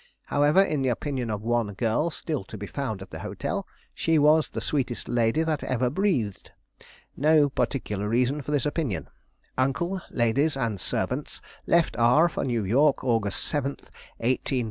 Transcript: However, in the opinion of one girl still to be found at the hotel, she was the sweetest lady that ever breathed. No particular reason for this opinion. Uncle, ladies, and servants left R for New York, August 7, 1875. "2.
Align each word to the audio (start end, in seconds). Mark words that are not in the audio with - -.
However, 0.33 0.63
in 0.63 0.81
the 0.81 0.89
opinion 0.89 1.29
of 1.29 1.43
one 1.43 1.75
girl 1.75 2.09
still 2.09 2.43
to 2.45 2.57
be 2.57 2.65
found 2.65 3.03
at 3.03 3.11
the 3.11 3.19
hotel, 3.19 3.67
she 3.93 4.17
was 4.17 4.49
the 4.49 4.59
sweetest 4.59 5.07
lady 5.07 5.43
that 5.43 5.63
ever 5.63 5.91
breathed. 5.91 6.49
No 7.15 7.49
particular 7.49 8.09
reason 8.09 8.41
for 8.41 8.49
this 8.49 8.65
opinion. 8.65 9.09
Uncle, 9.59 10.01
ladies, 10.09 10.57
and 10.57 10.79
servants 10.81 11.39
left 11.67 11.95
R 11.99 12.27
for 12.29 12.43
New 12.43 12.65
York, 12.65 13.03
August 13.03 13.43
7, 13.43 13.73
1875. 13.73 14.43
"2. 14.45 14.57